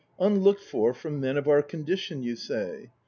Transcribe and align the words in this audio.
Unlooked 0.19 0.63
for 0.63 0.95
from 0.95 1.19
men 1.19 1.37
of 1.37 1.47
our 1.47 1.61
condition, 1.61 2.23
you 2.23 2.35
say! 2.35 2.89